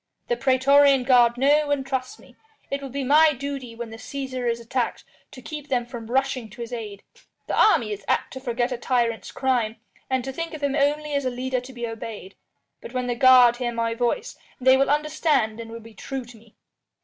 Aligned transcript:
The 0.29 0.35
praetorian 0.35 1.03
guard 1.03 1.37
know 1.37 1.69
and 1.69 1.85
trust 1.85 2.17
me. 2.19 2.35
It 2.71 2.81
will 2.81 2.89
be 2.89 3.03
my 3.03 3.33
duty 3.33 3.75
when 3.75 3.91
the 3.91 3.97
Cæsar 3.97 4.49
is 4.49 4.59
attacked 4.59 5.03
to 5.29 5.43
keep 5.43 5.67
them 5.69 5.85
from 5.85 6.09
rushing 6.09 6.49
to 6.49 6.61
his 6.61 6.73
aid. 6.73 7.03
The 7.45 7.53
army 7.53 7.91
is 7.93 8.03
apt 8.07 8.33
to 8.33 8.39
forget 8.39 8.71
a 8.71 8.79
tyrant's 8.79 9.31
crime, 9.31 9.75
and 10.09 10.23
to 10.23 10.33
think 10.33 10.55
of 10.55 10.63
him 10.63 10.75
only 10.75 11.13
as 11.13 11.23
a 11.25 11.29
leader 11.29 11.61
to 11.61 11.71
be 11.71 11.85
obeyed. 11.85 12.33
But 12.81 12.93
when 12.93 13.05
the 13.05 13.13
guard 13.13 13.57
hear 13.57 13.71
my 13.73 13.93
voice, 13.93 14.37
they 14.59 14.75
will 14.75 14.89
understand 14.89 15.59
and 15.59 15.69
will 15.71 15.79
be 15.79 15.93
true 15.93 16.25
to 16.25 16.35
me." 16.35 16.55